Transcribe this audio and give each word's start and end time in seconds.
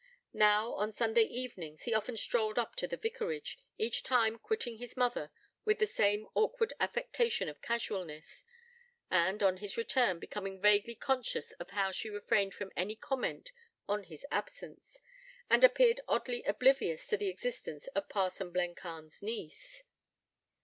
Now, 0.33 0.73
on 0.73 0.91
Sunday 0.91 1.21
evenings, 1.25 1.83
he 1.83 1.93
often 1.93 2.17
strolled 2.17 2.57
up 2.57 2.75
to 2.77 2.87
the 2.87 2.97
vicarage, 2.97 3.59
each 3.77 4.01
time 4.01 4.39
quitting 4.39 4.79
his 4.79 4.97
mother 4.97 5.29
with 5.63 5.77
the 5.77 5.85
same 5.85 6.25
awkward 6.33 6.73
affectation 6.79 7.47
of 7.47 7.61
casualness; 7.61 8.43
and, 9.11 9.43
on 9.43 9.57
his 9.57 9.77
return, 9.77 10.17
becoming 10.17 10.59
vaguely 10.59 10.95
conscious 10.95 11.51
of 11.51 11.69
how 11.69 11.91
she 11.91 12.09
refrained 12.09 12.55
from 12.55 12.71
any 12.75 12.95
comment 12.95 13.51
on 13.87 14.05
his 14.05 14.25
absence, 14.31 14.97
and 15.51 15.63
appeared 15.63 16.01
oddly 16.07 16.41
oblivious 16.45 17.13
of 17.13 17.19
the 17.19 17.29
existence 17.29 17.85
of 17.93 18.09
parson 18.09 18.51
Blencarn's 18.51 19.21
niece. 19.21 19.83